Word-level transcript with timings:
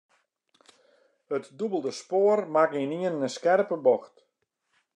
It 1.37 1.45
dûbelde 1.57 1.91
spoar 2.01 2.39
makke 2.53 2.77
ynienen 2.85 3.25
in 3.27 3.33
skerpe 3.37 3.77
bocht. 3.85 4.15